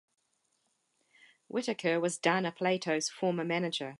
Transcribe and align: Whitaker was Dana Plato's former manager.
Whitaker 1.47 1.99
was 1.99 2.17
Dana 2.17 2.51
Plato's 2.51 3.07
former 3.07 3.43
manager. 3.45 3.89